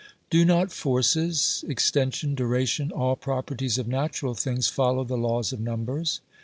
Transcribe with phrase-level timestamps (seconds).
[0.31, 6.21] Do not forces, extension, duration, all properties of natural things, follow the laws of numbers